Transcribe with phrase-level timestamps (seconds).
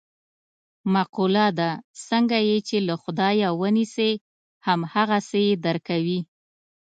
[0.93, 1.69] مقوله ده:
[2.07, 4.11] څنګه یې چې له خدایه و نیسې
[4.65, 6.19] هم هغسې یې در کوي.